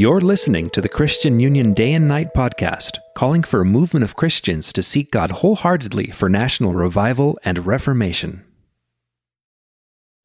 You're 0.00 0.22
listening 0.22 0.70
to 0.70 0.80
the 0.80 0.88
Christian 0.88 1.40
Union 1.40 1.74
Day 1.74 1.92
and 1.92 2.08
Night 2.08 2.32
podcast, 2.32 2.96
calling 3.14 3.42
for 3.42 3.60
a 3.60 3.66
movement 3.66 4.02
of 4.02 4.16
Christians 4.16 4.72
to 4.72 4.80
seek 4.80 5.10
God 5.10 5.30
wholeheartedly 5.30 6.06
for 6.06 6.30
national 6.30 6.72
revival 6.72 7.38
and 7.44 7.66
reformation. 7.66 8.42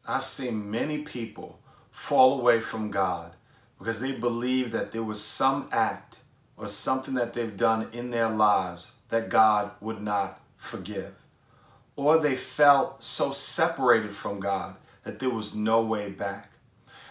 I've 0.08 0.24
seen 0.24 0.72
many 0.72 1.00
people 1.00 1.60
fall 1.92 2.40
away 2.40 2.62
from 2.62 2.90
God 2.90 3.36
because 3.78 4.00
they 4.00 4.14
believe 4.14 4.72
that 4.72 4.94
there 4.94 5.04
was 5.04 5.22
some 5.22 5.68
act 5.74 6.20
or 6.56 6.70
something 6.70 7.16
that 7.16 7.34
they've 7.34 7.58
done 7.58 7.90
in 7.92 8.12
their 8.12 8.30
lives 8.30 8.94
that 9.10 9.28
God 9.28 9.72
would 9.82 10.02
not 10.02 10.42
forgive. 10.56 11.16
Or 11.98 12.18
they 12.18 12.38
felt 12.38 13.04
so 13.04 13.34
separated 13.34 14.16
from 14.16 14.40
God 14.40 14.78
that 15.04 15.20
there 15.20 15.32
was 15.32 15.54
no 15.54 15.82
way 15.82 16.12
back. 16.12 16.52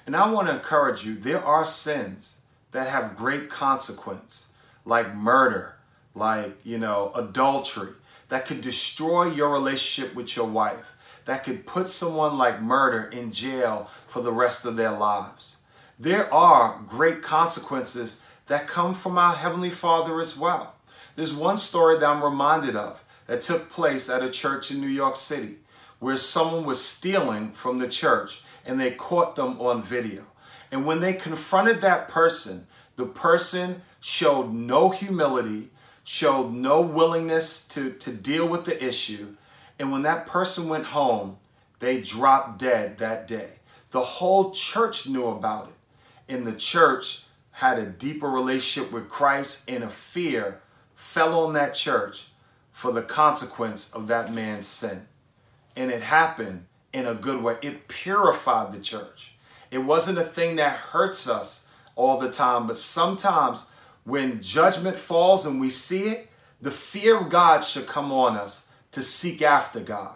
And 0.06 0.16
I 0.16 0.32
want 0.32 0.48
to 0.48 0.54
encourage 0.54 1.04
you 1.04 1.14
there 1.14 1.44
are 1.44 1.66
sins 1.66 2.38
that 2.74 2.88
have 2.88 3.16
great 3.16 3.48
consequence, 3.48 4.48
like 4.84 5.14
murder, 5.14 5.77
like, 6.12 6.56
you 6.64 6.77
know, 6.77 7.12
adultery, 7.14 7.92
that 8.30 8.47
could 8.47 8.60
destroy 8.60 9.30
your 9.30 9.52
relationship 9.52 10.12
with 10.12 10.34
your 10.34 10.48
wife, 10.48 10.84
that 11.24 11.45
could 11.45 11.66
put 11.66 11.88
someone 11.88 12.37
like 12.37 12.60
murder 12.60 13.05
in 13.05 13.30
jail 13.30 13.88
for 14.09 14.23
the 14.23 14.33
rest 14.33 14.64
of 14.64 14.74
their 14.74 14.91
lives. 14.91 15.59
There 16.00 16.34
are 16.34 16.80
great 16.88 17.23
consequences 17.23 18.20
that 18.48 18.66
come 18.66 18.92
from 18.92 19.19
our 19.19 19.34
Heavenly 19.34 19.70
Father 19.70 20.20
as 20.20 20.36
well. 20.36 20.75
There's 21.14 21.33
one 21.33 21.59
story 21.59 22.00
that 22.00 22.11
I'm 22.11 22.25
reminded 22.25 22.75
of 22.75 23.00
that 23.28 23.41
took 23.41 23.70
place 23.70 24.11
at 24.11 24.20
a 24.20 24.28
church 24.28 24.72
in 24.72 24.80
New 24.80 24.88
York 24.88 25.14
City 25.14 25.59
where 26.00 26.16
someone 26.16 26.64
was 26.64 26.84
stealing 26.84 27.52
from 27.52 27.78
the 27.78 27.86
church 27.86 28.42
and 28.66 28.80
they 28.80 28.91
caught 28.91 29.36
them 29.36 29.61
on 29.61 29.80
video. 29.80 30.25
And 30.75 30.84
when 30.84 30.98
they 30.98 31.12
confronted 31.12 31.83
that 31.83 32.08
person, 32.08 32.67
the 32.97 33.06
person 33.06 33.83
showed 34.00 34.53
no 34.53 34.91
humility, 34.91 35.70
showed 36.03 36.53
no 36.53 36.81
willingness 36.81 37.64
to, 37.69 37.92
to 37.92 38.12
deal 38.12 38.48
with 38.48 38.64
the 38.64 38.84
issue. 38.84 39.36
And 39.78 39.92
when 39.92 40.03
that 40.03 40.27
person 40.27 40.69
went 40.69 40.86
home, 40.86 41.36
they 41.78 42.00
dropped 42.00 42.58
dead 42.58 42.98
that 42.98 43.28
day. 43.28 43.50
The 43.92 44.00
whole 44.00 44.50
church 44.50 45.06
knew 45.06 45.28
about 45.28 45.69
it. 45.69 46.34
And 46.34 46.44
the 46.44 46.56
church 46.56 47.22
had 47.53 47.78
a 47.78 47.86
deeper 47.86 48.28
relationship 48.28 48.91
with 48.91 49.09
Christ, 49.09 49.62
and 49.69 49.84
a 49.84 49.88
fear 49.88 50.61
fell 50.97 51.38
on 51.44 51.53
that 51.53 51.75
church 51.75 52.27
for 52.72 52.91
the 52.91 53.03
consequence 53.03 53.92
of 53.92 54.09
that 54.09 54.34
man's 54.34 54.66
sin. 54.66 55.06
And 55.77 55.92
it 55.92 56.03
happened 56.03 56.66
in 56.92 57.06
a 57.06 57.14
good 57.14 57.44
way. 57.44 57.59
It 57.62 57.86
purified 57.86 58.72
the 58.72 58.81
church. 58.81 59.33
It 59.75 59.83
wasn't 59.83 60.19
a 60.19 60.22
thing 60.22 60.55
that 60.56 60.77
hurts 60.77 61.28
us 61.28 61.67
all 61.97 62.20
the 62.20 62.30
time, 62.30 62.69
but 62.69 62.77
sometimes 62.77 63.67
when 64.05 64.41
judgment 64.41 64.97
falls 64.97 65.44
and 65.44 65.61
we 65.61 65.69
see 65.69 66.05
it, 66.05 66.31
the 66.62 66.70
fear 66.70 67.19
of 67.19 67.28
God 67.28 67.64
should 67.64 67.89
come 67.89 68.12
on 68.12 68.36
us 68.36 68.69
to 68.92 69.03
seek 69.03 69.42
after 69.42 69.81
God. 69.81 70.14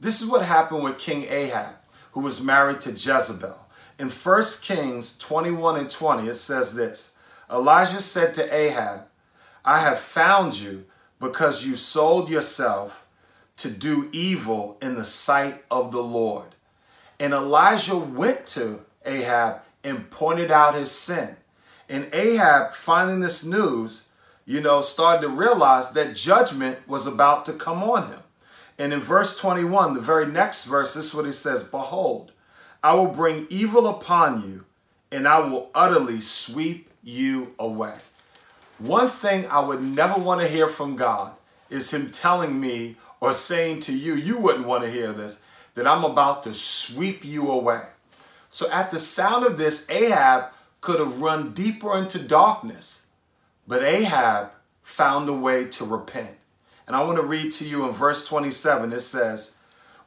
This 0.00 0.20
is 0.20 0.28
what 0.28 0.44
happened 0.44 0.82
with 0.82 0.98
King 0.98 1.26
Ahab, 1.28 1.76
who 2.10 2.22
was 2.22 2.42
married 2.42 2.80
to 2.80 2.90
Jezebel. 2.90 3.56
In 4.00 4.08
1 4.08 4.42
Kings 4.62 5.16
21 5.16 5.78
and 5.78 5.88
20, 5.88 6.26
it 6.26 6.34
says 6.34 6.74
this 6.74 7.14
Elijah 7.48 8.00
said 8.00 8.34
to 8.34 8.52
Ahab, 8.52 9.02
I 9.64 9.78
have 9.78 10.00
found 10.00 10.58
you 10.58 10.86
because 11.20 11.64
you 11.64 11.76
sold 11.76 12.28
yourself 12.28 13.06
to 13.58 13.70
do 13.70 14.08
evil 14.10 14.76
in 14.82 14.96
the 14.96 15.04
sight 15.04 15.62
of 15.70 15.92
the 15.92 16.02
Lord. 16.02 16.56
And 17.20 17.32
Elijah 17.32 17.96
went 17.96 18.44
to 18.48 18.80
Ahab 19.08 19.62
and 19.82 20.10
pointed 20.10 20.50
out 20.50 20.74
his 20.74 20.90
sin. 20.90 21.36
And 21.88 22.08
Ahab, 22.12 22.74
finding 22.74 23.20
this 23.20 23.44
news, 23.44 24.08
you 24.44 24.60
know, 24.60 24.80
started 24.80 25.22
to 25.22 25.28
realize 25.28 25.92
that 25.92 26.14
judgment 26.14 26.86
was 26.86 27.06
about 27.06 27.44
to 27.46 27.52
come 27.52 27.82
on 27.82 28.08
him. 28.08 28.20
And 28.78 28.92
in 28.92 29.00
verse 29.00 29.38
21, 29.38 29.94
the 29.94 30.00
very 30.00 30.26
next 30.26 30.66
verse, 30.66 30.94
this 30.94 31.06
is 31.06 31.14
what 31.14 31.26
he 31.26 31.32
says 31.32 31.62
Behold, 31.64 32.32
I 32.82 32.94
will 32.94 33.08
bring 33.08 33.46
evil 33.50 33.88
upon 33.88 34.42
you, 34.48 34.64
and 35.10 35.26
I 35.26 35.40
will 35.40 35.70
utterly 35.74 36.20
sweep 36.20 36.90
you 37.02 37.54
away. 37.58 37.94
One 38.78 39.08
thing 39.08 39.46
I 39.48 39.58
would 39.60 39.82
never 39.82 40.20
want 40.20 40.40
to 40.40 40.46
hear 40.46 40.68
from 40.68 40.94
God 40.94 41.32
is 41.68 41.92
Him 41.92 42.10
telling 42.10 42.60
me 42.60 42.96
or 43.20 43.32
saying 43.32 43.80
to 43.80 43.92
you, 43.92 44.14
you 44.14 44.38
wouldn't 44.38 44.66
want 44.66 44.84
to 44.84 44.90
hear 44.90 45.12
this, 45.12 45.42
that 45.74 45.86
I'm 45.86 46.04
about 46.04 46.44
to 46.44 46.54
sweep 46.54 47.24
you 47.24 47.50
away. 47.50 47.82
So 48.50 48.70
at 48.70 48.90
the 48.90 48.98
sound 48.98 49.44
of 49.44 49.58
this, 49.58 49.88
Ahab 49.90 50.52
could 50.80 51.00
have 51.00 51.20
run 51.20 51.52
deeper 51.52 51.96
into 51.96 52.18
darkness, 52.18 53.06
but 53.66 53.82
Ahab 53.82 54.50
found 54.82 55.28
a 55.28 55.34
way 55.34 55.66
to 55.66 55.84
repent. 55.84 56.36
And 56.86 56.96
I 56.96 57.02
want 57.02 57.16
to 57.16 57.22
read 57.22 57.52
to 57.52 57.68
you 57.68 57.86
in 57.86 57.92
verse 57.92 58.26
27. 58.26 58.92
It 58.92 59.00
says, 59.00 59.54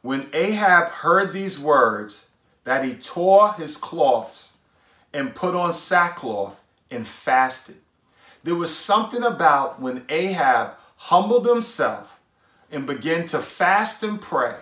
When 0.02 0.28
Ahab 0.34 0.88
heard 0.88 1.32
these 1.32 1.60
words, 1.60 2.30
that 2.64 2.84
he 2.84 2.94
tore 2.94 3.54
his 3.54 3.78
cloths 3.78 4.58
and 5.14 5.36
put 5.36 5.56
on 5.56 5.72
sackcloth 5.72 6.60
and 6.90 7.08
fasted. 7.08 7.78
There 8.44 8.56
was 8.56 8.76
something 8.76 9.24
about 9.24 9.80
when 9.80 10.06
Ahab 10.10 10.76
humbled 10.96 11.48
himself 11.48 12.20
and 12.72 12.88
began 12.88 13.26
to 13.28 13.40
fast 13.40 14.04
and 14.04 14.22
pray 14.22 14.56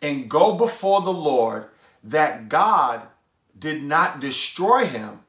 and 0.00 0.28
go 0.28 0.54
before 0.54 1.02
the 1.02 1.12
Lord 1.12 1.66
that 2.04 2.48
God 2.48 3.02
did 3.58 3.82
not 3.82 4.20
destroy 4.20 4.86
him, 4.86 5.20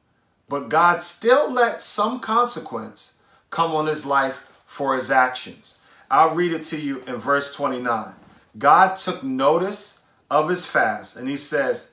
but 0.48 0.68
God 0.68 1.02
still 1.02 1.50
let 1.50 1.82
some 1.82 2.20
consequence 2.20 3.14
come 3.50 3.72
on 3.72 3.86
his 3.86 4.06
life 4.06 4.44
for 4.66 4.94
his 4.94 5.10
actions. 5.10 5.78
I'll 6.10 6.34
read 6.34 6.52
it 6.52 6.64
to 6.64 6.80
you 6.80 7.00
in 7.06 7.16
verse 7.16 7.54
29. 7.54 8.12
God 8.58 8.96
took 8.96 9.22
notice 9.22 10.00
of 10.30 10.48
his 10.48 10.64
fast 10.64 11.16
and 11.16 11.28
he 11.28 11.36
says, 11.36 11.92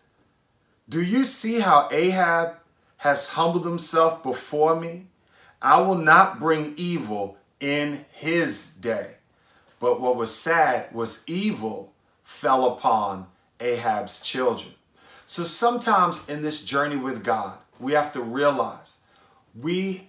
Do 0.90 1.02
you 1.02 1.24
see 1.24 1.60
how 1.60 1.88
Ahab 1.92 2.56
has 2.98 3.30
humbled 3.30 3.66
himself 3.66 4.24
before 4.24 4.80
me? 4.80 5.08
I 5.62 5.82
will 5.82 5.98
not 5.98 6.40
bring 6.40 6.74
evil 6.78 7.38
in 7.60 8.06
his 8.12 8.74
day. 8.76 9.16
But 9.80 10.02
what 10.02 10.16
was 10.16 10.34
sad 10.34 10.92
was 10.92 11.24
evil 11.28 11.94
fell 12.24 12.66
upon 12.74 13.28
Ahab's 13.60 14.22
children. 14.22 14.74
So 15.30 15.44
sometimes 15.44 16.28
in 16.30 16.42
this 16.42 16.64
journey 16.64 16.96
with 16.96 17.22
God, 17.22 17.58
we 17.82 17.92
have 17.92 18.14
to 18.14 18.22
realize 18.22 18.98
we 19.60 20.08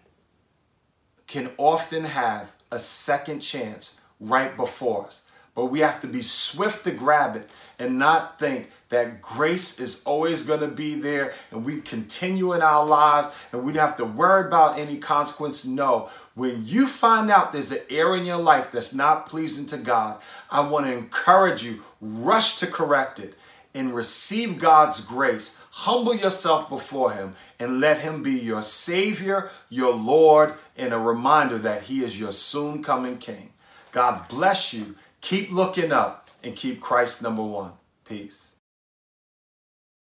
can 1.27 1.51
often 1.57 2.05
have 2.05 2.53
a 2.71 2.79
second 2.79 3.41
chance 3.41 3.97
right 4.21 4.57
before 4.57 5.07
us. 5.07 5.23
But 5.57 5.67
we 5.67 5.81
have 5.81 6.01
to 6.03 6.07
be 6.07 6.23
swift 6.23 6.85
to 6.85 6.93
grab 6.93 7.35
it 7.35 7.51
and 7.81 7.99
not 7.99 8.39
think 8.39 8.71
that 8.91 9.21
grace 9.21 9.81
is 9.81 10.05
always 10.05 10.43
going 10.43 10.61
to 10.61 10.69
be 10.69 10.95
there 10.95 11.35
and 11.51 11.65
we 11.65 11.81
continue 11.81 12.53
in 12.53 12.63
our 12.63 12.87
lives 12.87 13.29
and 13.53 13.65
we 13.65 13.73
don't 13.73 13.85
have 13.85 13.97
to 13.97 14.05
worry 14.05 14.47
about 14.47 14.79
any 14.79 14.99
consequence. 14.99 15.65
No, 15.65 16.11
when 16.37 16.65
you 16.65 16.87
find 16.87 17.29
out 17.29 17.53
there's 17.53 17.73
an 17.73 17.81
area 17.91 18.21
in 18.21 18.27
your 18.27 18.39
life 18.39 18.71
that's 18.71 18.95
not 18.95 19.27
pleasing 19.27 19.67
to 19.67 19.79
God, 19.79 20.21
I 20.49 20.61
want 20.61 20.87
to 20.87 20.93
encourage 20.93 21.65
you, 21.65 21.83
rush 22.01 22.59
to 22.59 22.69
correct 22.69 23.19
it 23.19 23.35
and 23.75 23.95
receive 23.95 24.59
God's 24.59 25.01
grace. 25.01 25.59
Humble 25.71 26.15
yourself 26.15 26.69
before 26.69 27.13
Him 27.13 27.35
and 27.59 27.81
let 27.81 28.01
Him 28.01 28.23
be 28.23 28.33
your 28.33 28.63
Savior, 28.63 29.51
your 29.69 29.95
Lord, 29.95 30.55
and 30.77 30.93
a 30.93 30.99
reminder 30.99 31.59
that 31.59 31.83
He 31.83 32.03
is 32.03 32.19
your 32.19 32.33
soon 32.33 32.83
coming 32.83 33.19
King. 33.19 33.51
God 33.93 34.29
bless 34.29 34.73
you. 34.73 34.97
Keep 35.21 35.51
looking 35.51 35.93
up 35.93 36.31
and 36.43 36.55
keep 36.55 36.81
Christ 36.81 37.23
number 37.23 37.43
one. 37.43 37.73
Peace. 38.05 38.55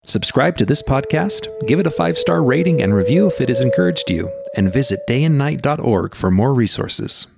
Subscribe 0.04 0.56
to 0.58 0.66
this 0.66 0.84
podcast, 0.84 1.48
give 1.66 1.80
it 1.80 1.88
a 1.88 1.92
five 1.92 2.16
star 2.18 2.44
rating 2.44 2.80
and 2.80 2.94
review 2.94 3.26
if 3.26 3.42
it 3.42 3.48
has 3.48 3.62
encouraged 3.62 4.12
you, 4.12 4.32
and 4.56 4.72
visit 4.72 5.00
dayandnight.org 5.10 6.14
for 6.14 6.30
more 6.30 6.54
resources. 6.54 7.35